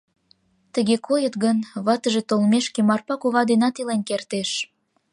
Тыге 0.73 0.95
койыт 1.07 1.35
гын, 1.43 1.57
ватыже 1.85 2.21
толмешке 2.29 2.81
Марпа 2.89 3.15
кува 3.21 3.41
денат 3.49 3.75
илен 3.81 4.01
кертеш. 4.09 4.49